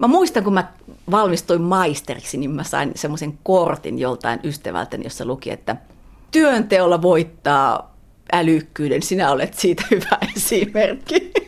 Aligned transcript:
Mä 0.00 0.06
muistan, 0.06 0.44
kun 0.44 0.54
mä 0.54 0.72
valmistuin 1.10 1.62
maisteriksi, 1.62 2.38
niin 2.38 2.50
mä 2.50 2.64
sain 2.64 2.92
semmoisen 2.94 3.38
kortin 3.42 3.98
joltain 3.98 4.40
ystävältäni, 4.44 5.04
jossa 5.04 5.24
luki, 5.24 5.50
että 5.50 5.76
työnteolla 6.30 7.02
voittaa 7.02 7.96
älykkyyden, 8.32 9.02
sinä 9.02 9.30
olet 9.30 9.54
siitä 9.54 9.82
hyvä 9.90 10.18
esimerkki. 10.36 11.32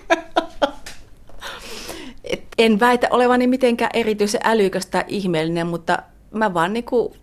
Et 2.24 2.44
en 2.58 2.80
väitä 2.80 3.06
olevani 3.10 3.46
mitenkään 3.46 3.90
erityisen 3.94 4.40
älykäs 4.44 4.86
tai 4.86 5.04
ihmeellinen, 5.08 5.66
mutta 5.66 5.98
mä 6.30 6.54
vaan 6.54 6.72
niinku 6.72 7.16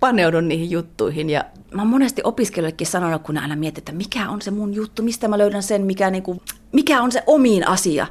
paneudun 0.00 0.48
niihin 0.48 0.70
juttuihin. 0.70 1.30
Ja 1.30 1.44
mä 1.74 1.82
oon 1.82 1.88
monesti 1.90 2.22
opiskelijoillekin 2.24 2.86
sanonut, 2.86 3.22
kun 3.22 3.38
aina 3.38 3.56
mietit, 3.56 3.78
että 3.78 3.92
mikä 3.92 4.30
on 4.30 4.42
se 4.42 4.50
mun 4.50 4.74
juttu, 4.74 5.02
mistä 5.02 5.28
mä 5.28 5.38
löydän 5.38 5.62
sen, 5.62 5.82
mikä, 5.82 6.10
niinku, 6.10 6.42
mikä 6.72 7.02
on 7.02 7.12
se 7.12 7.22
omiin 7.26 7.68
asia 7.68 8.06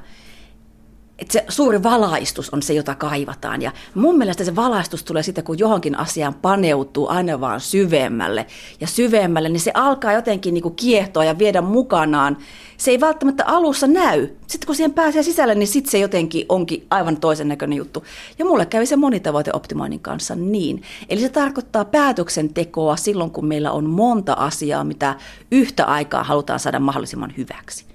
että 1.21 1.33
se 1.33 1.45
suuri 1.49 1.83
valaistus 1.83 2.49
on 2.49 2.61
se, 2.61 2.73
jota 2.73 2.95
kaivataan. 2.95 3.61
Ja 3.61 3.71
mun 3.95 4.17
mielestä 4.17 4.43
se 4.43 4.55
valaistus 4.55 5.03
tulee 5.03 5.23
sitten, 5.23 5.43
kun 5.43 5.59
johonkin 5.59 5.99
asiaan 5.99 6.33
paneutuu 6.33 7.07
aina 7.07 7.41
vaan 7.41 7.61
syvemmälle 7.61 8.45
ja 8.79 8.87
syvemmälle, 8.87 9.49
niin 9.49 9.59
se 9.59 9.71
alkaa 9.73 10.13
jotenkin 10.13 10.53
niin 10.53 10.61
kuin 10.61 10.75
kiehtoa 10.75 11.25
ja 11.25 11.37
viedä 11.37 11.61
mukanaan. 11.61 12.37
Se 12.77 12.91
ei 12.91 12.99
välttämättä 12.99 13.43
alussa 13.45 13.87
näy. 13.87 14.27
Sitten 14.47 14.67
kun 14.67 14.75
siihen 14.75 14.93
pääsee 14.93 15.23
sisälle, 15.23 15.55
niin 15.55 15.67
sitten 15.67 15.91
se 15.91 15.99
jotenkin 15.99 16.45
onkin 16.49 16.87
aivan 16.89 17.17
toisen 17.17 17.47
näköinen 17.47 17.77
juttu. 17.77 18.03
Ja 18.39 18.45
mulle 18.45 18.65
kävi 18.65 18.85
se 18.85 18.95
monitavoiteoptimoinnin 18.95 19.99
kanssa 19.99 20.35
niin. 20.35 20.83
Eli 21.09 21.21
se 21.21 21.29
tarkoittaa 21.29 21.85
päätöksentekoa 21.85 22.95
silloin, 22.95 23.31
kun 23.31 23.45
meillä 23.45 23.71
on 23.71 23.85
monta 23.85 24.33
asiaa, 24.33 24.83
mitä 24.83 25.15
yhtä 25.51 25.85
aikaa 25.85 26.23
halutaan 26.23 26.59
saada 26.59 26.79
mahdollisimman 26.79 27.33
hyväksi. 27.37 27.88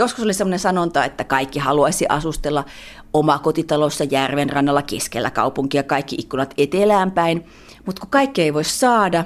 Joskus 0.00 0.24
oli 0.24 0.34
sellainen 0.34 0.58
sanonta, 0.58 1.04
että 1.04 1.24
kaikki 1.24 1.58
haluaisi 1.58 2.06
asustella 2.08 2.64
omakotitalossa 3.12 4.04
järven 4.04 4.50
rannalla 4.50 4.82
keskellä 4.82 5.30
kaupunkia, 5.30 5.82
kaikki 5.82 6.16
ikkunat 6.18 6.54
etelään 6.58 7.10
päin. 7.10 7.46
Mutta 7.86 8.00
kun 8.00 8.10
kaikki 8.10 8.42
ei 8.42 8.54
voi 8.54 8.64
saada, 8.64 9.24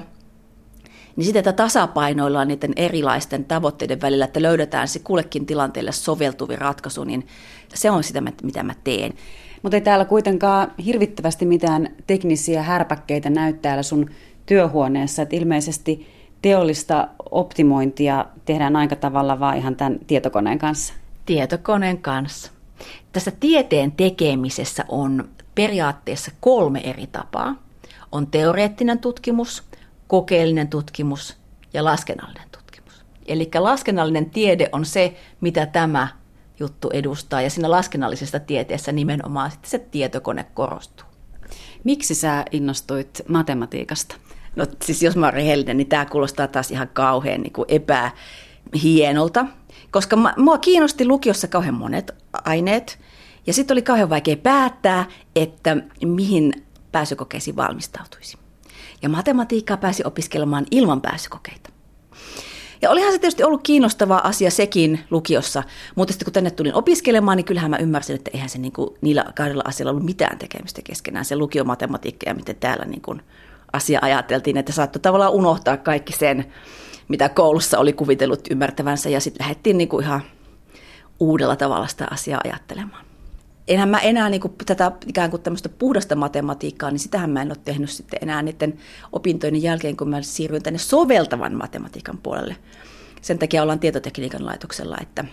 niin 1.15 1.25
sitä 1.25 1.53
tasapainoillaan 1.53 2.47
niiden 2.47 2.73
erilaisten 2.75 3.45
tavoitteiden 3.45 4.01
välillä, 4.01 4.25
että 4.25 4.41
löydetään 4.41 4.87
se 4.87 4.99
kullekin 4.99 5.45
tilanteelle 5.45 5.91
soveltuvi 5.91 6.55
ratkaisu, 6.55 7.03
niin 7.03 7.27
se 7.73 7.91
on 7.91 8.03
sitä, 8.03 8.21
mitä 8.43 8.63
mä 8.63 8.73
teen. 8.83 9.13
Mutta 9.61 9.77
ei 9.77 9.81
täällä 9.81 10.05
kuitenkaan 10.05 10.71
hirvittävästi 10.85 11.45
mitään 11.45 11.95
teknisiä 12.07 12.63
härpäkkeitä 12.63 13.29
näy 13.29 13.53
täällä 13.53 13.83
sun 13.83 14.09
työhuoneessa, 14.45 15.21
että 15.21 15.35
ilmeisesti 15.35 16.14
teollista 16.45 17.07
optimointia 17.31 18.25
tehdään 18.45 18.75
aika 18.75 18.95
tavalla 18.95 19.39
vaan 19.39 19.57
ihan 19.57 19.75
tämän 19.75 19.99
tietokoneen 20.07 20.59
kanssa? 20.59 20.93
Tietokoneen 21.25 21.97
kanssa. 21.97 22.51
Tässä 23.11 23.31
tieteen 23.39 23.91
tekemisessä 23.91 24.85
on 24.87 25.29
periaatteessa 25.55 26.31
kolme 26.39 26.79
eri 26.79 27.07
tapaa. 27.07 27.55
On 28.11 28.27
teoreettinen 28.27 28.99
tutkimus, 28.99 29.63
kokeellinen 30.07 30.67
tutkimus 30.67 31.37
ja 31.73 31.83
laskennallinen 31.83 32.49
tutkimus. 32.51 33.05
Eli 33.25 33.49
laskennallinen 33.59 34.29
tiede 34.29 34.69
on 34.71 34.85
se, 34.85 35.17
mitä 35.41 35.65
tämä 35.65 36.07
juttu 36.59 36.89
edustaa, 36.93 37.41
ja 37.41 37.49
siinä 37.49 37.71
laskennallisessa 37.71 38.39
tieteessä 38.39 38.91
nimenomaan 38.91 39.51
sitten 39.51 39.69
se 39.69 39.79
tietokone 39.79 40.45
korostuu. 40.53 41.07
Miksi 41.83 42.15
sä 42.15 42.45
innostuit 42.51 43.21
matematiikasta? 43.27 44.15
No 44.55 44.65
siis 44.83 45.03
jos 45.03 45.15
mä 45.15 45.25
oon 45.25 45.33
rehellinen, 45.33 45.77
niin 45.77 45.87
tämä 45.87 46.05
kuulostaa 46.05 46.47
taas 46.47 46.71
ihan 46.71 46.89
kauhean 46.93 47.41
niin 47.41 47.53
kuin 47.53 47.65
epähienolta, 47.67 49.45
koska 49.91 50.15
mä, 50.15 50.33
mua 50.37 50.57
kiinnosti 50.57 51.05
lukiossa 51.05 51.47
kauhean 51.47 51.75
monet 51.75 52.11
aineet, 52.45 52.99
ja 53.47 53.53
sitten 53.53 53.75
oli 53.75 53.81
kauhean 53.81 54.09
vaikea 54.09 54.37
päättää, 54.37 55.05
että 55.35 55.77
mihin 56.05 56.53
pääsykokeisiin 56.91 57.55
valmistautuisi. 57.55 58.37
Ja 59.01 59.09
matematiikkaa 59.09 59.77
pääsi 59.77 60.03
opiskelemaan 60.05 60.65
ilman 60.71 61.01
pääsykokeita. 61.01 61.69
Ja 62.81 62.89
olihan 62.89 63.11
se 63.11 63.19
tietysti 63.19 63.43
ollut 63.43 63.63
kiinnostava 63.63 64.21
asia 64.23 64.51
sekin 64.51 64.99
lukiossa, 65.09 65.63
mutta 65.95 66.11
sitten 66.11 66.25
kun 66.25 66.33
tänne 66.33 66.51
tulin 66.51 66.73
opiskelemaan, 66.73 67.37
niin 67.37 67.45
kyllähän 67.45 67.71
mä 67.71 67.77
ymmärsin, 67.77 68.15
että 68.15 68.31
eihän 68.33 68.49
se 68.49 68.57
niin 68.57 68.71
kuin, 68.71 68.89
niillä 69.01 69.25
kahdella 69.35 69.63
asialla 69.65 69.91
ollut 69.91 70.05
mitään 70.05 70.37
tekemistä 70.37 70.81
keskenään, 70.83 71.25
se 71.25 71.35
lukiomatematiikka 71.35 72.29
ja 72.29 72.33
miten 72.33 72.55
täällä 72.55 72.85
niin 72.85 73.01
asia 73.75 73.99
ajateltiin, 74.01 74.57
että 74.57 74.71
saattoi 74.71 74.99
tavallaan 74.99 75.33
unohtaa 75.33 75.77
kaikki 75.77 76.13
sen, 76.13 76.45
mitä 77.07 77.29
koulussa 77.29 77.79
oli 77.79 77.93
kuvitellut 77.93 78.47
ymmärtävänsä 78.51 79.09
ja 79.09 79.19
sitten 79.19 79.43
lähdettiin 79.43 79.77
niin 79.77 79.89
kuin 79.89 80.05
ihan 80.05 80.21
uudella 81.19 81.55
tavalla 81.55 81.87
sitä 81.87 82.07
asiaa 82.11 82.41
ajattelemaan. 82.43 83.05
Enhän 83.67 83.89
mä 83.89 83.99
enää 83.99 84.29
niin 84.29 84.41
kuin 84.41 84.53
tätä 84.65 84.91
ikään 85.07 85.29
kuin 85.29 85.41
tämmöistä 85.41 85.69
puhdasta 85.69 86.15
matematiikkaa, 86.15 86.91
niin 86.91 86.99
sitähän 86.99 87.29
mä 87.29 87.41
en 87.41 87.51
ole 87.51 87.57
tehnyt 87.65 87.89
sitten 87.89 88.19
enää 88.21 88.41
niiden 88.41 88.77
opintojen 89.11 89.63
jälkeen, 89.63 89.97
kun 89.97 90.09
mä 90.09 90.21
siirryin 90.21 90.63
tänne 90.63 90.79
soveltavan 90.79 91.55
matematiikan 91.55 92.17
puolelle. 92.17 92.55
Sen 93.21 93.39
takia 93.39 93.61
ollaan 93.61 93.79
tietotekniikan 93.79 94.45
laitoksella, 94.45 94.97
että 95.01 95.25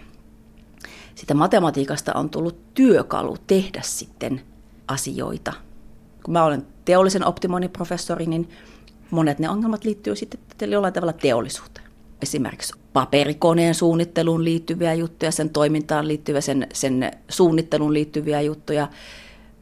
sitä 1.14 1.34
matematiikasta 1.34 2.12
on 2.14 2.30
tullut 2.30 2.74
työkalu 2.74 3.36
tehdä 3.46 3.80
sitten 3.84 4.40
asioita. 4.88 5.52
Kun 6.22 6.32
mä 6.32 6.44
olen 6.44 6.66
teollisen 6.84 7.26
optimoinnin 7.26 7.70
professori, 7.70 8.26
niin 8.26 8.48
monet 9.10 9.38
ne 9.38 9.48
ongelmat 9.48 9.84
liittyy 9.84 10.16
sitten 10.16 10.70
jollain 10.70 10.94
tavalla 10.94 11.12
teollisuuteen. 11.12 11.86
Esimerkiksi 12.22 12.74
paperikoneen 12.92 13.74
suunnitteluun 13.74 14.44
liittyviä 14.44 14.94
juttuja, 14.94 15.30
sen 15.30 15.50
toimintaan 15.50 16.08
liittyviä, 16.08 16.40
sen, 16.40 16.66
sen 16.72 17.10
suunnitteluun 17.28 17.94
liittyviä 17.94 18.40
juttuja, 18.40 18.88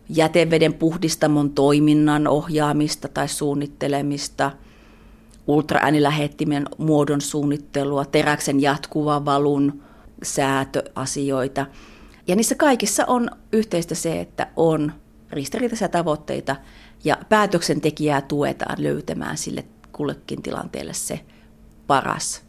jäteveden 0.09 0.75
puhdistamon 0.75 1.51
toiminnan 1.51 2.27
ohjaamista 2.27 3.09
tai 3.09 3.29
suunnittelemista, 3.29 4.51
ultraäänilähettimen 5.47 6.67
muodon 6.79 7.21
suunnittelua, 7.21 8.05
teräksen 8.05 8.63
jatkuva 8.63 9.25
valun 9.25 9.83
säätöasioita. 10.23 11.67
Ja 12.27 12.37
niissä 12.37 12.55
kaikissa 12.55 13.05
on 13.07 13.31
yhteistä 13.53 13.95
se, 13.95 14.21
että 14.21 14.47
on 14.57 14.93
ristiriitaisia 15.33 15.89
tavoitteita 15.89 16.57
ja 17.05 17.17
päätöksentekijää 17.29 18.21
tuetaan 18.21 18.83
löytämään 18.83 19.37
sille 19.37 19.65
kullekin 19.93 20.43
tilanteelle 20.43 20.95
se 20.95 21.21
paras 21.87 22.43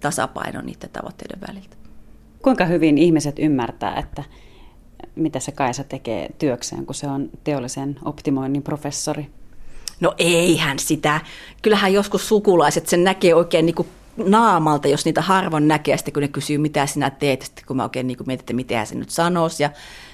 tasapaino 0.00 0.60
niiden 0.60 0.90
tavoitteiden 0.90 1.40
väliltä. 1.48 1.76
Kuinka 2.42 2.64
hyvin 2.64 2.98
ihmiset 2.98 3.38
ymmärtää, 3.38 3.98
että 3.98 4.24
mitä 5.14 5.40
se 5.40 5.52
Kaisa 5.52 5.84
tekee 5.84 6.28
työkseen, 6.38 6.86
kun 6.86 6.94
se 6.94 7.06
on 7.06 7.30
teollisen 7.44 7.96
optimoinnin 8.04 8.62
professori? 8.62 9.30
No 10.00 10.14
eihän 10.18 10.78
sitä. 10.78 11.20
Kyllähän 11.62 11.92
joskus 11.92 12.28
sukulaiset 12.28 12.88
sen 12.88 13.04
näkee 13.04 13.34
oikein 13.34 13.66
niin 13.66 13.74
kuin 13.74 13.88
naamalta, 14.26 14.88
jos 14.88 15.04
niitä 15.04 15.22
harvoin 15.22 15.68
näkee, 15.68 15.96
sitten 15.96 16.14
kun 16.14 16.20
ne 16.20 16.28
kysyy, 16.28 16.58
mitä 16.58 16.86
sinä 16.86 17.10
teet, 17.10 17.42
sitten 17.42 17.64
kun 17.66 17.76
mä 17.76 17.82
oikein 17.82 18.06
niin 18.06 18.18
mietin, 18.26 18.42
että 18.42 18.52
mitä 18.52 18.84
se 18.84 18.94
nyt 18.94 19.10
sanoisi. 19.10 19.62
Ja 19.62 19.70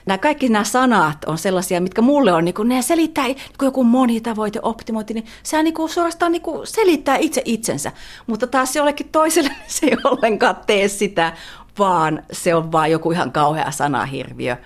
nämä 0.06 0.18
kaikki 0.18 0.48
nämä 0.48 0.64
sanat 0.64 1.24
on 1.24 1.38
sellaisia, 1.38 1.80
mitkä 1.80 2.02
mulle 2.02 2.32
on, 2.32 2.44
niin 2.44 2.54
kuin, 2.54 2.68
ne 2.68 2.82
selittää, 2.82 3.24
niin 3.24 3.36
kuin 3.58 3.66
joku 3.66 3.84
monitavoite, 3.84 4.58
optimointi, 4.62 5.14
niin 5.14 5.26
sehän 5.42 5.64
niin 5.64 5.74
kuin 5.74 5.88
suorastaan 5.88 6.32
niin 6.32 6.42
kuin 6.42 6.66
selittää 6.66 7.16
itse 7.16 7.42
itsensä. 7.44 7.92
Mutta 8.26 8.46
taas 8.46 8.76
jollekin 8.76 9.08
toiselle 9.12 9.50
se 9.66 9.86
ei 9.86 9.96
ollenkaan 10.04 10.56
tee 10.66 10.88
sitä, 10.88 11.32
vaan 11.78 12.22
se 12.32 12.54
on 12.54 12.72
vaan 12.72 12.90
joku 12.90 13.12
ihan 13.12 13.32
kauhea 13.32 13.70
sanahirviö. 13.70 14.56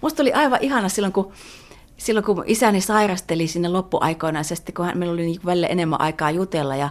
Musta 0.00 0.22
oli 0.22 0.32
aivan 0.32 0.58
ihana 0.62 0.88
silloin, 0.88 1.12
kun 1.12 1.32
silloin 1.96 2.24
kun 2.24 2.44
isäni 2.46 2.80
sairasteli 2.80 3.46
sinne 3.46 3.68
loppuaikoina, 3.68 4.40
ja 4.40 4.44
sitten 4.44 4.74
kun 4.74 4.84
hän, 4.84 4.98
meillä 4.98 5.12
oli 5.12 5.22
niin 5.22 5.40
välillä 5.44 5.66
enemmän 5.66 6.00
aikaa 6.00 6.30
jutella, 6.30 6.76
ja 6.76 6.88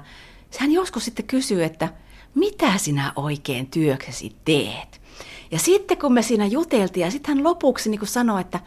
hän 0.60 0.72
joskus 0.72 1.06
sitten 1.06 1.26
kysyy, 1.26 1.64
että 1.64 1.90
mitä 2.36 2.78
sinä 2.78 3.14
oikein 3.16 3.68
työksesi 3.68 4.36
teet? 4.46 5.02
Ja 5.52 5.60
sitten 5.60 5.98
kun 5.98 6.14
me 6.14 6.22
siinä 6.22 6.46
juteltiin 6.46 7.06
ja 7.06 7.12
sitten 7.12 7.36
hän 7.36 7.44
lopuksi 7.44 7.90
niin 7.90 8.08
sanoi, 8.08 8.42
että, 8.42 8.60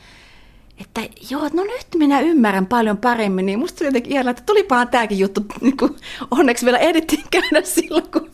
että 0.81 1.01
joo, 1.31 1.43
no 1.53 1.63
nyt 1.63 1.87
minä 1.95 2.21
ymmärrän 2.21 2.67
paljon 2.67 2.97
paremmin, 2.97 3.47
niin 3.47 3.59
musta 3.59 3.85
jotenkin 3.85 4.13
ihana, 4.13 4.31
että 4.31 4.43
tulipahan 4.47 4.89
tämäkin 4.89 5.19
juttu, 5.19 5.41
niin 5.61 5.77
kuin, 5.77 5.97
onneksi 6.31 6.65
vielä 6.65 6.79
edittiin 6.79 7.25
käydä 7.31 7.63
silloin, 7.63 8.11
kun, 8.13 8.31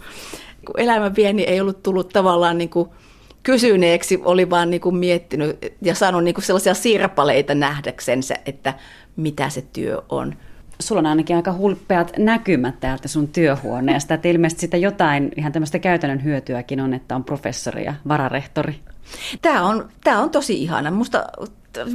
kun 0.67 0.81
elämä 0.81 1.11
pieni 1.11 1.43
ei 1.43 1.61
ollut 1.61 1.83
tullut 1.83 2.09
tavallaan 2.09 2.59
niin 2.59 2.71
kuin 2.71 2.89
kysyneeksi, 3.43 4.21
oli 4.25 4.51
vaan 4.51 4.71
niin 4.71 4.81
kuin 4.81 4.97
miettinyt 4.97 5.57
ja 5.83 5.95
saanut 5.95 6.25
niin 6.25 6.35
kuin 6.35 6.45
sellaisia 6.45 6.75
sirpaleita 6.75 7.55
nähdäksensä, 7.55 8.35
että 8.47 8.75
mitä 9.17 9.49
se 9.49 9.63
työ 9.73 10.03
on 10.09 10.35
sulla 10.83 10.99
on 10.99 11.07
ainakin 11.07 11.37
aika 11.37 11.53
hulppeat 11.53 12.13
näkymät 12.19 12.81
täältä 12.81 13.09
sun 13.09 13.29
työhuoneesta, 13.29 14.15
että 14.15 14.29
ilmeisesti 14.29 14.61
sitä 14.61 14.77
jotain 14.77 15.33
ihan 15.37 15.53
tämmöistä 15.53 15.79
käytännön 15.79 16.25
hyötyäkin 16.25 16.81
on, 16.81 16.95
että 16.95 17.17
on 17.17 17.25
professori 17.25 17.85
ja 17.85 17.95
vararehtori. 18.09 18.81
Tämä 19.43 19.67
on, 19.67 19.89
tämä 20.05 20.23
on 20.23 20.31
tosi 20.31 20.63
ihana. 20.63 20.91
Musta 20.91 21.25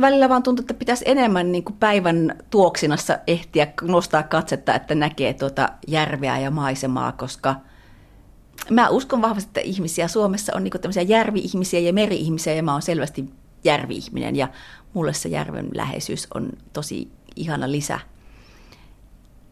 välillä 0.02 0.30
vaan 0.30 0.44
tuntuu, 0.44 0.64
että 0.64 0.74
pitäisi 0.74 1.06
enemmän 1.08 1.52
niin 1.52 1.64
kuin 1.64 1.76
päivän 1.80 2.36
tuoksinassa 2.50 3.20
ehtiä 3.28 3.68
nostaa 3.82 4.24
katsetta, 4.24 4.74
että 4.74 4.96
näkee 4.96 5.34
tuota 5.34 5.70
järveä 5.88 6.40
ja 6.40 6.52
maisemaa, 6.52 7.12
koska 7.12 7.56
mä 8.70 8.90
uskon 8.90 9.22
vahvasti, 9.22 9.50
että 9.50 9.62
ihmisiä 9.62 10.08
Suomessa 10.08 10.56
on 10.56 10.64
niin 10.64 10.72
tämmöisiä 10.82 11.04
järvi-ihmisiä 11.04 11.80
ja 11.80 11.94
meri-ihmisiä 11.94 12.54
ja 12.54 12.64
mä 12.64 12.72
oon 12.72 12.82
selvästi 12.82 13.30
järvi-ihminen 13.64 14.36
ja 14.36 14.48
mulle 14.94 15.14
se 15.14 15.30
järven 15.30 15.70
läheisyys 15.74 16.28
on 16.34 16.50
tosi 16.74 17.12
ihana 17.36 17.72
lisä. 17.72 18.00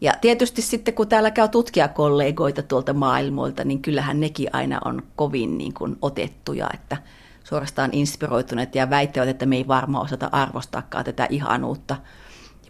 Ja 0.00 0.12
tietysti 0.20 0.62
sitten 0.62 0.94
kun 0.94 1.08
täällä 1.08 1.30
käy 1.30 1.48
tutkijakollegoita 1.48 2.62
tuolta 2.62 2.92
maailmoilta, 2.92 3.64
niin 3.64 3.82
kyllähän 3.82 4.20
nekin 4.20 4.48
aina 4.52 4.80
on 4.84 5.02
kovin 5.16 5.58
niin 5.58 5.74
kuin 5.74 5.96
otettuja, 6.02 6.70
että 6.74 6.96
suorastaan 7.44 7.90
inspiroituneet 7.92 8.74
ja 8.74 8.90
väittävät, 8.90 9.28
että 9.28 9.46
me 9.46 9.56
ei 9.56 9.68
varmaan 9.68 10.04
osata 10.04 10.28
arvostaakaan 10.32 11.04
tätä 11.04 11.26
ihanuutta. 11.30 11.96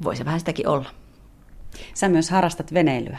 Voisi 0.04 0.24
vähän 0.24 0.40
sitäkin 0.40 0.68
olla. 0.68 0.90
Sä 1.94 2.08
myös 2.08 2.30
harrastat 2.30 2.74
veneilyä. 2.74 3.18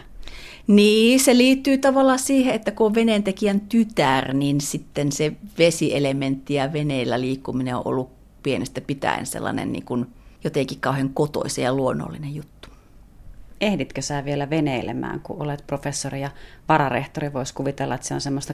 Niin, 0.68 1.20
se 1.20 1.38
liittyy 1.38 1.78
tavallaan 1.78 2.20
siihen, 2.20 2.56
että 2.56 2.72
kun 2.72 2.86
on 2.86 2.96
veneentekijän 2.96 3.62
tytär, 3.62 4.34
niin 4.34 4.62
sitten 4.62 5.12
se 5.12 5.34
vesielementti 5.58 6.54
ja 6.54 6.74
veneillä 6.74 7.22
liikkuminen 7.22 7.76
on 7.76 7.82
ollut 7.86 8.10
pienestä 8.44 8.82
pitäen 8.82 9.26
sellainen 9.26 9.72
niin 9.72 9.86
kuin 9.86 10.06
jotenkin 10.44 10.80
kauhean 10.80 11.10
kotoisen 11.10 11.64
ja 11.64 11.74
luonnollinen 11.74 12.36
juttu. 12.36 12.57
Ehditkö 13.62 14.02
sä 14.02 14.26
vielä 14.26 14.50
veneilemään, 14.50 15.20
kun 15.20 15.42
olet 15.42 15.64
professori 15.68 16.22
ja 16.22 16.32
vararehtori? 16.70 17.34
Voisi 17.34 17.54
kuvitella, 17.54 17.96
että 17.96 18.08
se 18.08 18.14
on 18.14 18.22
semmoista 18.22 18.54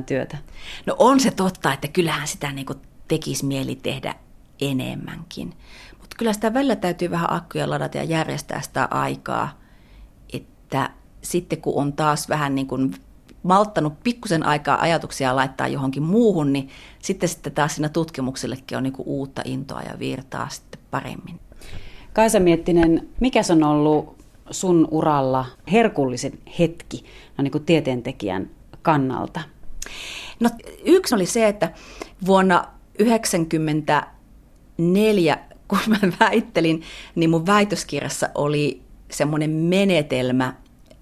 24-7 0.00 0.02
työtä. 0.06 0.38
No 0.86 0.96
on 0.98 1.20
se 1.20 1.30
totta, 1.30 1.72
että 1.72 1.88
kyllähän 1.88 2.28
sitä 2.28 2.52
niin 2.52 2.66
kuin 2.66 2.78
tekisi 3.08 3.46
mieli 3.46 3.76
tehdä 3.76 4.14
enemmänkin. 4.60 5.54
Mutta 5.98 6.16
kyllä 6.18 6.32
sitä 6.32 6.54
välillä 6.54 6.76
täytyy 6.76 7.10
vähän 7.10 7.32
akkuja 7.32 7.70
ladata 7.70 7.96
ja 7.96 8.04
järjestää 8.04 8.60
sitä 8.60 8.88
aikaa, 8.90 9.58
että 10.32 10.90
sitten 11.22 11.60
kun 11.60 11.82
on 11.82 11.92
taas 11.92 12.28
vähän 12.28 12.54
niin 12.54 12.66
kuin 12.66 12.94
malttanut 13.42 14.02
pikkusen 14.02 14.46
aikaa 14.46 14.80
ajatuksia 14.80 15.36
laittaa 15.36 15.68
johonkin 15.68 16.02
muuhun, 16.02 16.52
niin 16.52 16.68
sitten, 17.02 17.28
sitten 17.28 17.52
taas 17.52 17.74
siinä 17.74 17.88
tutkimuksellekin 17.88 18.76
on 18.76 18.82
niin 18.82 18.92
kuin 18.92 19.08
uutta 19.08 19.42
intoa 19.44 19.82
ja 19.82 19.98
virtaa 19.98 20.48
sitten 20.48 20.80
paremmin. 20.90 21.40
Kaisa 22.16 22.40
Miettinen, 22.40 23.08
mikä 23.20 23.40
on 23.52 23.62
ollut 23.62 24.16
sun 24.50 24.88
uralla 24.90 25.46
herkullisin 25.72 26.40
hetki 26.58 27.04
no 27.38 27.42
niin 27.42 27.52
kuin 27.52 27.64
tieteentekijän 27.64 28.50
kannalta? 28.82 29.40
No 30.40 30.50
yksi 30.84 31.14
oli 31.14 31.26
se, 31.26 31.48
että 31.48 31.72
vuonna 32.26 32.58
1994, 32.58 35.38
kun 35.68 35.78
mä 35.86 35.98
väittelin, 36.20 36.82
niin 37.14 37.30
mun 37.30 37.46
väitöskirjassa 37.46 38.28
oli 38.34 38.82
semmoinen 39.10 39.50
menetelmä, 39.50 40.54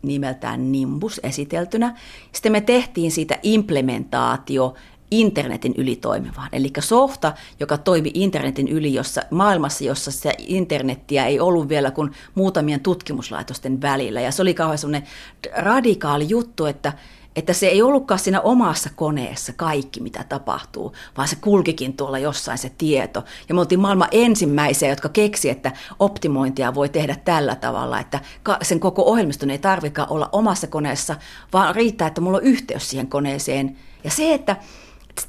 nimeltään 0.02 0.72
Nimbus 0.72 1.20
esiteltynä. 1.22 1.96
Sitten 2.32 2.52
me 2.52 2.60
tehtiin 2.60 3.10
siitä 3.10 3.38
implementaatio 3.43 4.75
internetin 5.20 5.75
yli 5.76 5.96
toimivaan. 5.96 6.49
Eli 6.52 6.72
softa, 6.81 7.32
joka 7.61 7.78
toimi 7.78 8.11
internetin 8.14 8.69
yli 8.69 8.94
jossa, 8.94 9.22
maailmassa, 9.31 9.84
jossa 9.84 10.11
se 10.11 10.34
internettiä 10.38 11.26
ei 11.26 11.40
ollut 11.40 11.69
vielä 11.69 11.90
kuin 11.90 12.11
muutamien 12.34 12.81
tutkimuslaitosten 12.81 13.82
välillä. 13.82 14.20
Ja 14.20 14.32
se 14.32 14.43
oli 14.43 14.55
kauhean 14.55 14.78
semmoinen 14.78 15.08
radikaali 15.56 16.28
juttu, 16.28 16.66
että 16.66 16.93
että 17.37 17.52
se 17.52 17.66
ei 17.66 17.82
ollutkaan 17.82 18.19
siinä 18.19 18.40
omassa 18.40 18.90
koneessa 18.96 19.52
kaikki, 19.56 20.00
mitä 20.00 20.25
tapahtuu, 20.28 20.93
vaan 21.17 21.28
se 21.28 21.37
kulkikin 21.40 21.96
tuolla 21.96 22.19
jossain 22.19 22.58
se 22.58 22.72
tieto. 22.78 23.25
Ja 23.49 23.55
me 23.55 23.60
oltiin 23.60 23.81
maailman 23.81 24.08
ensimmäisiä, 24.12 24.88
jotka 24.88 25.08
keksi, 25.08 25.50
että 25.50 25.72
optimointia 25.99 26.75
voi 26.75 26.88
tehdä 26.88 27.17
tällä 27.25 27.56
tavalla, 27.56 28.00
että 28.00 28.20
sen 28.62 28.81
koko 28.81 29.02
ohjelmiston 29.02 29.50
ei 29.50 29.58
tarvikaan 29.58 30.12
olla 30.12 30.28
omassa 30.32 30.67
koneessa, 30.67 31.17
vaan 31.52 31.75
riittää, 31.75 32.08
että 32.08 32.20
mulla 32.20 32.38
on 32.38 32.44
yhteys 32.44 32.90
siihen 32.90 33.06
koneeseen. 33.06 33.76
Ja 34.05 34.10
se, 34.10 34.34
että 34.34 34.56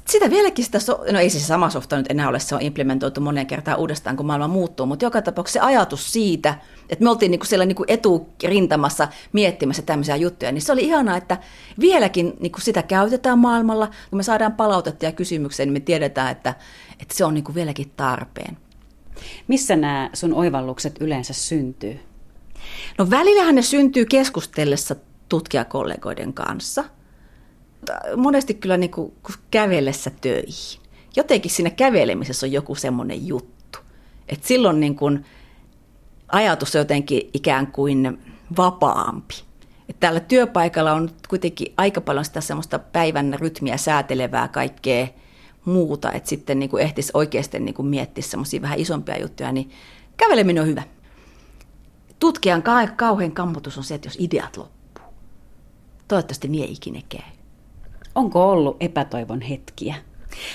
sitä 0.08 0.30
vieläkin 0.30 0.64
sitä, 0.64 0.80
so- 0.80 1.04
no 1.12 1.18
ei 1.18 1.30
siis 1.30 1.46
sama 1.46 1.70
softa 1.70 1.96
nyt 1.96 2.10
enää 2.10 2.28
ole, 2.28 2.38
se 2.38 2.54
on 2.54 2.62
implementoitu 2.62 3.20
moneen 3.20 3.46
kertaan 3.46 3.78
uudestaan, 3.78 4.16
kun 4.16 4.26
maailma 4.26 4.48
muuttuu, 4.48 4.86
mutta 4.86 5.04
joka 5.04 5.22
tapauksessa 5.22 5.60
se 5.60 5.66
ajatus 5.66 6.12
siitä, 6.12 6.54
että 6.88 7.04
me 7.04 7.10
oltiin 7.10 7.30
niinku 7.30 7.46
siellä 7.46 7.66
niinku 7.66 7.84
eturintamassa 7.88 9.08
miettimässä 9.32 9.82
tämmöisiä 9.82 10.16
juttuja, 10.16 10.52
niin 10.52 10.62
se 10.62 10.72
oli 10.72 10.84
ihanaa, 10.84 11.16
että 11.16 11.38
vieläkin 11.80 12.32
niinku 12.40 12.60
sitä 12.60 12.82
käytetään 12.82 13.38
maailmalla, 13.38 13.86
kun 13.86 14.16
me 14.16 14.22
saadaan 14.22 14.52
palautetta 14.52 15.04
ja 15.04 15.12
kysymyksiä, 15.12 15.66
niin 15.66 15.72
me 15.72 15.80
tiedetään, 15.80 16.32
että, 16.32 16.54
että 17.00 17.14
se 17.14 17.24
on 17.24 17.34
niinku 17.34 17.54
vieläkin 17.54 17.92
tarpeen. 17.96 18.56
Missä 19.48 19.76
nämä 19.76 20.10
sun 20.12 20.34
oivallukset 20.34 20.96
yleensä 21.00 21.32
syntyy? 21.32 22.00
No 22.98 23.10
välillähän 23.10 23.54
ne 23.54 23.62
syntyy 23.62 24.04
keskustellessa 24.04 24.96
tutkijakollegoiden 25.28 26.32
kanssa– 26.32 26.84
monesti 28.16 28.54
kyllä 28.54 28.76
niin 28.76 28.90
kuin 28.90 29.12
kävellessä 29.50 30.10
töihin. 30.20 30.80
Jotenkin 31.16 31.50
siinä 31.50 31.70
kävelemisessä 31.70 32.46
on 32.46 32.52
joku 32.52 32.74
semmoinen 32.74 33.26
juttu. 33.26 33.78
Että 34.28 34.48
silloin 34.48 34.80
niin 34.80 34.96
kuin 34.96 35.24
ajatus 36.28 36.74
on 36.74 36.78
jotenkin 36.78 37.30
ikään 37.34 37.66
kuin 37.66 38.18
vapaampi. 38.56 39.34
Että 39.88 40.06
tällä 40.06 40.20
työpaikalla 40.20 40.92
on 40.92 41.10
kuitenkin 41.28 41.74
aika 41.76 42.00
paljon 42.00 42.24
sitä 42.24 42.40
semmoista 42.40 42.78
päivän 42.78 43.36
rytmiä 43.40 43.76
säätelevää 43.76 44.48
kaikkea 44.48 45.06
muuta, 45.64 46.12
että 46.12 46.28
sitten 46.28 46.58
niin 46.58 46.70
kuin 46.70 46.82
ehtisi 46.82 47.10
oikeasti 47.14 47.60
niin 47.60 47.74
kuin 47.74 47.86
miettiä 47.86 48.22
semmoisia 48.22 48.62
vähän 48.62 48.78
isompia 48.78 49.20
juttuja, 49.20 49.52
niin 49.52 49.70
käveleminen 50.16 50.62
on 50.62 50.68
hyvä. 50.68 50.82
Tutkijan 52.20 52.62
kauhean 52.96 53.32
kammotus 53.32 53.78
on 53.78 53.84
se, 53.84 53.94
että 53.94 54.06
jos 54.06 54.16
ideat 54.20 54.56
loppuu. 54.56 55.04
Toivottavasti 56.08 56.48
niin 56.48 56.64
ei 56.64 56.72
ikinä 56.72 57.00
käy. 57.08 57.35
Onko 58.16 58.50
ollut 58.50 58.76
epätoivon 58.80 59.40
hetkiä? 59.40 59.94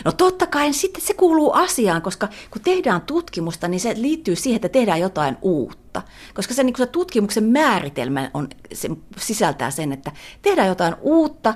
No 0.06 0.12
totta 0.12 0.48
kai 0.48 0.74
sitten 0.74 1.02
se 1.02 1.14
kuuluu 1.14 1.52
asiaan, 1.52 2.02
koska 2.02 2.28
kun 2.52 2.62
tehdään 2.62 3.02
tutkimusta, 3.02 3.68
niin 3.68 3.80
se 3.80 3.94
liittyy 3.98 4.36
siihen, 4.36 4.56
että 4.56 4.70
tehdään 4.70 5.00
jotain 5.00 5.38
uutta. 5.42 6.02
Koska 6.34 6.54
se, 6.54 6.64
niin 6.64 6.76
se 6.78 6.86
tutkimuksen 6.86 7.44
määritelmä 7.44 8.32
on, 8.34 8.50
se 8.74 8.90
sisältää 9.18 9.72
sen, 9.72 9.92
että 9.92 10.12
tehdään 10.42 10.68
jotain 10.68 10.96
uutta 11.02 11.54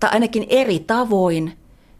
tai 0.00 0.10
ainakin 0.12 0.46
eri 0.48 0.78
tavoin. 0.78 1.58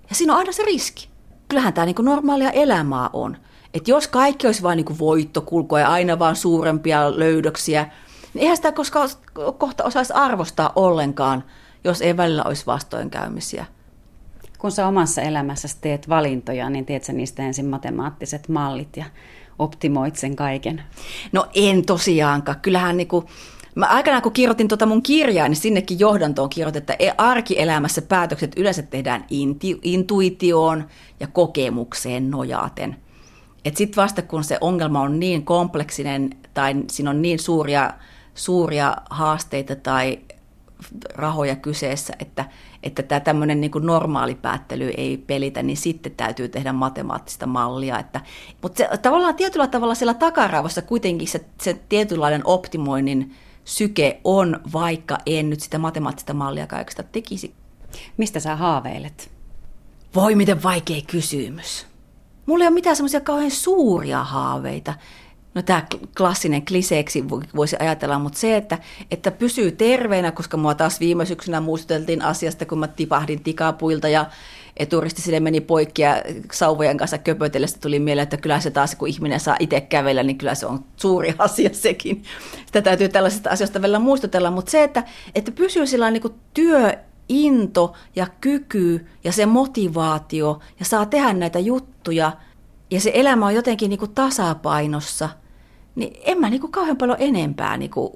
Ja 0.09 0.15
siinä 0.15 0.33
on 0.33 0.39
aina 0.39 0.53
se 0.53 0.63
riski. 0.63 1.09
Kyllähän 1.49 1.73
tämä 1.73 1.87
niin 1.87 1.97
normaalia 2.03 2.51
elämää 2.51 3.11
on. 3.13 3.37
Että 3.75 3.91
jos 3.91 4.09
kaikki 4.09 4.47
olisi 4.47 4.63
vain 4.63 4.77
niin 4.77 4.99
voittokulkoa 4.99 5.81
ja 5.81 5.89
aina 5.89 6.19
vaan 6.19 6.37
suurempia 6.37 7.19
löydöksiä, 7.19 7.91
niin 8.35 8.43
eihän 8.43 8.57
sitä 8.57 8.73
koskaan 8.73 9.09
kohta 9.59 9.85
osaisi 9.85 10.13
arvostaa 10.13 10.73
ollenkaan– 10.77 11.45
jos 11.84 12.02
ei 12.02 12.17
välillä 12.17 12.43
olisi 12.44 12.67
vastoinkäymisiä. 12.67 13.64
Kun 14.58 14.73
sä 14.73 14.87
omassa 14.87 15.23
elämässäsi 15.23 15.76
teet 15.81 16.08
valintoja, 16.08 16.70
niin 16.70 16.87
teet 16.87 17.05
sä 17.05 17.12
niistä 17.12 17.43
ensin 17.43 17.67
matemaattiset 17.67 18.49
mallit 18.49 18.96
ja 18.96 19.05
optimoit 19.58 20.17
sen 20.17 20.37
kaiken? 20.37 20.82
No 21.32 21.46
en 21.55 21.86
tosiaankaan. 21.86 22.60
Kyllähän 22.60 22.96
niin 22.96 23.08
kuin, 23.08 23.27
Mä 23.74 23.86
aikanaan 23.86 24.22
kun 24.22 24.32
kirjoitin 24.32 24.69
tuota 24.69 24.86
mun 24.86 25.03
kirjaa, 25.03 25.48
niin 25.48 25.56
sinnekin 25.56 25.98
johdantoon 25.98 26.48
kirjoitin, 26.51 26.81
että 26.81 26.96
e- 26.98 27.15
arkielämässä 27.19 28.03
päätökset 28.03 28.53
yleensä 28.56 28.82
tehdään 28.82 29.24
inti, 29.31 29.79
intuitioon 29.82 30.89
ja 31.20 31.27
kokemukseen 31.27 32.31
nojaten. 32.31 32.96
Sitten 33.74 34.03
vasta 34.03 34.22
kun 34.22 34.44
se 34.44 34.58
ongelma 34.60 35.01
on 35.01 35.20
niin 35.20 35.44
kompleksinen 35.44 36.31
tai 36.55 36.74
siinä 36.91 37.10
on 37.10 37.22
niin 37.22 37.39
suuria, 37.39 37.94
suuria 38.34 38.96
haasteita 39.10 39.77
tai 39.77 40.19
rahoja 41.15 41.56
kyseessä, 41.56 42.15
että, 42.19 42.44
että 42.82 43.03
tämä 43.03 43.20
tämmöinen 43.20 43.60
niin 43.60 43.70
kuin 43.70 43.86
normaali 43.86 44.34
päättely 44.34 44.91
ei 44.96 45.17
pelitä, 45.17 45.62
niin 45.62 45.77
sitten 45.77 46.12
täytyy 46.12 46.48
tehdä 46.48 46.72
matemaattista 46.72 47.46
mallia. 47.46 47.98
Että, 47.98 48.20
mutta 48.62 48.79
se, 48.79 48.89
tavallaan 49.03 49.34
tietyllä 49.34 49.67
tavalla 49.67 49.94
siellä 49.94 50.15
takaraivassa 50.15 50.82
kuitenkin 50.82 51.29
se, 51.29 51.44
se 51.60 51.74
tietynlainen 51.89 52.43
optimoinnin 52.44 53.34
syke 53.65 54.20
on, 54.24 54.60
vaikka 54.72 55.19
en 55.27 55.51
nyt 55.51 55.60
sitä 55.60 55.79
matemaattista 55.79 56.34
mallia 56.34 56.67
kaikesta 56.67 57.03
tekisi. 57.03 57.55
Mistä 58.17 58.41
sä 58.41 58.56
haaveilet? 58.56 59.31
Voi 60.15 60.34
miten 60.34 60.62
vaikea 60.62 61.01
kysymys. 61.06 61.86
Mulla 62.46 62.65
ei 62.65 62.69
ole 62.69 62.74
mitään 62.74 62.96
semmoisia 62.96 63.20
kauhean 63.20 63.51
suuria 63.51 64.24
haaveita 64.24 64.94
no 65.55 65.63
tämä 65.63 65.87
klassinen 66.17 66.65
kliseeksi 66.65 67.25
voisi 67.56 67.77
ajatella, 67.81 68.19
mutta 68.19 68.39
se, 68.39 68.56
että, 68.56 68.79
että 69.11 69.31
pysyy 69.31 69.73
terveenä, 69.73 70.32
koska 70.32 70.56
mua 70.56 70.75
taas 70.75 71.01
viime 71.01 71.27
syksynä 71.27 71.61
muistuteltiin 71.61 72.23
asiasta, 72.23 72.67
kun 72.67 72.79
mä 72.79 72.89
tipahdin 72.89 73.43
tikapuilta 73.43 74.09
ja 74.09 74.27
eturisti 74.77 75.23
sinne 75.23 75.41
meni 75.41 75.61
poikki 75.61 76.03
ja 76.03 76.23
sauvojen 76.53 76.97
kanssa 76.97 77.19
köpötellessä 77.19 77.81
tuli 77.81 77.99
mieleen, 77.99 78.23
että 78.23 78.37
kyllä 78.37 78.61
se 78.61 78.71
taas, 78.71 78.94
kun 78.94 79.09
ihminen 79.09 79.41
saa 79.41 79.56
itse 79.59 79.81
kävellä, 79.81 80.23
niin 80.23 80.39
kyllä 80.39 80.55
se 80.55 80.67
on 80.67 80.85
suuri 80.97 81.35
asia 81.39 81.71
sekin. 81.73 82.23
Sitä 82.67 82.82
täytyy 82.82 83.09
tällaisista 83.09 83.51
asioista 83.51 83.82
vielä 83.82 83.99
muistutella, 83.99 84.51
mutta 84.51 84.71
se, 84.71 84.82
että, 84.82 85.05
että 85.35 85.53
pysyy 85.53 85.87
sillä 85.87 86.11
niin 86.11 86.23
kuin 86.23 86.35
työinto 86.55 87.93
ja 88.17 88.27
kyky 88.41 89.06
ja 89.25 89.32
se 89.32 89.47
motivaatio 89.47 90.61
ja 90.79 90.85
saa 90.85 91.06
tehdä 91.06 91.32
näitä 91.32 91.59
juttuja. 91.59 92.32
Ja 92.91 93.01
se 93.01 93.11
elämä 93.15 93.47
on 93.47 93.55
jotenkin 93.55 93.89
niin 93.91 93.99
kuin 93.99 94.15
tasapainossa– 94.15 95.29
niin 95.94 96.20
en 96.25 96.41
mä 96.41 96.51
niin 96.51 96.61
kuin 96.61 96.72
kauhean 96.72 96.96
paljon 96.96 97.19
enempää 97.20 97.77
niin 97.77 97.91
kuin 97.91 98.13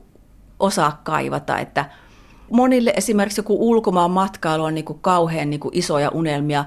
osaa 0.60 1.00
kaivata, 1.04 1.58
että 1.58 1.84
monille 2.50 2.92
esimerkiksi 2.96 3.38
joku 3.38 3.70
ulkomaan 3.70 4.10
matkailu 4.10 4.64
on 4.64 4.74
niin 4.74 4.84
kuin 4.84 4.98
kauhean 4.98 5.50
niin 5.50 5.60
kuin 5.60 5.78
isoja 5.78 6.08
unelmia. 6.08 6.64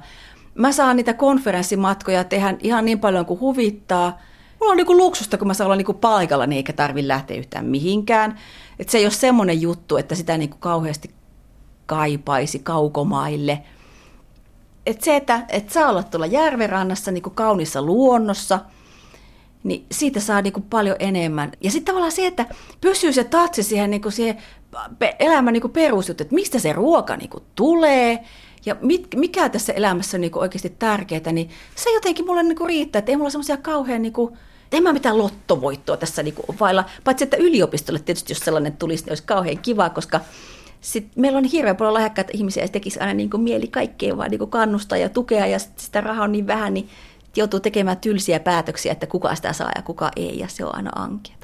Mä 0.55 0.71
saan 0.71 0.95
niitä 0.95 1.13
konferenssimatkoja 1.13 2.23
tehdä 2.23 2.57
ihan 2.59 2.85
niin 2.85 2.99
paljon 2.99 3.25
kuin 3.25 3.39
huvittaa. 3.39 4.17
Mulla 4.59 4.71
on 4.71 4.77
niin 4.77 4.87
kuin 4.87 4.97
luksusta, 4.97 5.37
kun 5.37 5.47
mä 5.47 5.53
saan 5.53 5.65
olla 5.65 5.75
niin 5.75 5.85
kuin 5.85 5.97
paikalla, 5.97 6.47
niin 6.47 6.57
eikä 6.57 6.73
tarvi 6.73 7.07
lähteä 7.07 7.37
yhtään 7.37 7.65
mihinkään. 7.65 8.39
Et 8.79 8.89
se 8.89 8.97
ei 8.97 9.05
ole 9.05 9.11
semmoinen 9.11 9.61
juttu, 9.61 9.97
että 9.97 10.15
sitä 10.15 10.37
niin 10.37 10.49
kuin 10.49 10.59
kauheasti 10.59 11.11
kaipaisi 11.85 12.59
kaukomaille. 12.59 13.61
Et 14.85 15.01
se, 15.01 15.15
että 15.15 15.45
et 15.49 15.69
saa 15.69 15.89
olla 15.89 16.03
tuolla 16.03 16.25
järvenrannassa 16.25 17.11
niin 17.11 17.23
kuin 17.23 17.35
kaunissa 17.35 17.81
luonnossa, 17.81 18.59
niin 19.63 19.85
siitä 19.91 20.19
saa 20.19 20.41
niin 20.41 20.53
kuin 20.53 20.65
paljon 20.69 20.95
enemmän. 20.99 21.51
Ja 21.61 21.71
sitten 21.71 21.85
tavallaan 21.85 22.11
se, 22.11 22.27
että 22.27 22.45
pysyy 22.81 23.13
se 23.13 23.23
tatsi 23.23 23.63
siihen, 23.63 23.89
niin 23.89 24.01
kuin 24.01 24.11
siihen 24.11 24.37
elämän 25.19 25.53
niin 25.53 25.71
perusjuttu, 25.71 26.23
että 26.23 26.35
mistä 26.35 26.59
se 26.59 26.73
ruoka 26.73 27.15
niin 27.15 27.29
kuin 27.29 27.43
tulee, 27.55 28.19
ja 28.65 28.75
mit, 28.81 29.07
mikä 29.15 29.49
tässä 29.49 29.73
elämässä 29.73 30.17
on 30.17 30.21
niin 30.21 30.31
kuin 30.31 30.41
oikeasti 30.41 30.69
tärkeää, 30.69 31.31
niin 31.31 31.49
se 31.75 31.93
jotenkin 31.93 32.25
mulle 32.25 32.43
niin 32.43 32.57
kuin 32.57 32.67
riittää, 32.67 32.99
että 32.99 33.11
ei 33.11 33.17
mulla 33.17 33.29
semmoisia 33.29 33.57
kauhean, 33.57 34.01
niin 34.01 34.13
kuin, 34.13 34.37
en 34.71 34.83
mä 34.83 34.93
mitään 34.93 35.17
lottovoittoa 35.17 35.97
tässä 35.97 36.23
niin 36.23 36.33
kuin 36.33 36.59
vailla, 36.59 36.85
paitsi 37.03 37.23
että 37.23 37.37
yliopistolle 37.37 37.99
tietysti, 37.99 38.33
jos 38.33 38.39
sellainen 38.39 38.77
tulisi, 38.77 39.03
niin 39.03 39.11
olisi 39.11 39.23
kauhean 39.23 39.57
kiva, 39.57 39.89
koska 39.89 40.19
sit 40.81 41.07
meillä 41.15 41.37
on 41.37 41.43
hirveän 41.43 41.77
paljon 41.77 41.93
lahjakkaita 41.93 42.31
ihmisiä, 42.33 42.63
ja 42.63 42.67
tekisi 42.67 42.99
aina 42.99 43.13
niin 43.13 43.29
kuin 43.29 43.41
mieli 43.41 43.67
kaikkeen 43.67 44.17
vaan 44.17 44.31
niin 44.31 44.39
kuin 44.39 44.51
kannustaa 44.51 44.97
ja 44.97 45.09
tukea, 45.09 45.45
ja 45.45 45.59
sitä 45.59 46.01
rahaa 46.01 46.23
on 46.23 46.31
niin 46.31 46.47
vähän, 46.47 46.73
niin 46.73 46.89
joutuu 47.39 47.59
tekemään 47.59 47.97
tylsiä 47.97 48.39
päätöksiä, 48.39 48.91
että 48.91 49.07
kuka 49.07 49.35
sitä 49.35 49.53
saa 49.53 49.71
ja 49.75 49.81
kuka 49.81 50.11
ei, 50.15 50.39
ja 50.39 50.47
se 50.47 50.65
on 50.65 50.75
aina 50.75 50.91
ankea. 50.95 51.35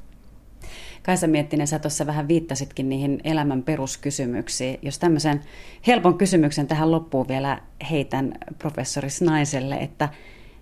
Kaisa 1.04 1.28
Miettinen, 1.28 1.68
sä 1.68 1.80
tuossa 1.80 2.06
vähän 2.06 2.28
viittasitkin 2.28 2.90
niihin 2.90 3.22
elämän 3.24 3.64
peruskysymyksiin. 3.64 4.80
Jos 4.82 5.00
tämmöisen 5.00 5.42
helpon 5.88 6.18
kysymyksen 6.18 6.68
tähän 6.68 6.92
loppuun 6.92 7.28
vielä 7.28 7.62
heitän 7.92 8.34
professori 8.58 9.10
Snaiselle, 9.10 9.76
että 9.76 10.10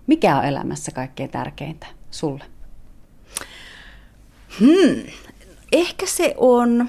mikä 0.06 0.38
on 0.38 0.44
elämässä 0.44 0.92
kaikkein 0.92 1.30
tärkeintä 1.30 1.86
sulle? 2.10 2.44
Hmm. 4.60 5.02
Ehkä 5.72 6.06
se 6.06 6.34
on 6.36 6.88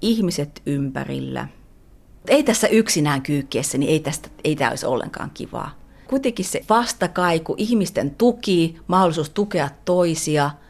ihmiset 0.00 0.62
ympärillä. 0.66 1.48
Ei 2.28 2.42
tässä 2.42 2.68
yksinään 2.68 3.22
kyykkiessä, 3.22 3.78
niin 3.78 3.90
ei, 3.90 4.00
tästä, 4.00 4.28
ei 4.44 4.56
tämä 4.56 4.70
olisi 4.70 4.86
ollenkaan 4.86 5.30
kivaa. 5.34 5.83
Kuitenkin 6.06 6.44
se 6.44 6.64
vastakaiku, 6.68 7.54
ihmisten 7.58 8.10
tuki, 8.10 8.78
mahdollisuus 8.86 9.30
tukea 9.30 9.68
toisia– 9.84 10.50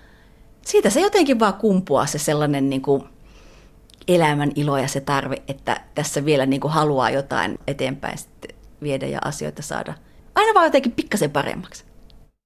siitä 0.67 0.91
se 0.91 1.01
jotenkin 1.01 1.41
vaan 1.41 1.55
kumpuaa 1.55 2.07
se 2.07 2.19
sellainen 2.19 2.71
niin 2.71 2.83
kuin 2.83 3.03
elämän 4.09 4.53
ilo 4.55 4.79
ja 4.79 4.89
se 4.89 5.01
tarve, 5.01 5.43
että 5.49 5.81
tässä 5.95 6.25
vielä 6.25 6.47
niin 6.47 6.61
kuin 6.61 6.73
haluaa 6.73 7.11
jotain 7.11 7.59
eteenpäin 7.67 8.19
viedä 8.83 9.07
ja 9.07 9.19
asioita 9.25 9.63
saada. 9.63 9.95
Aina 10.35 10.55
vaan 10.55 10.67
jotenkin 10.67 10.93
pikkasen 10.93 11.31
paremmaksi. 11.31 11.85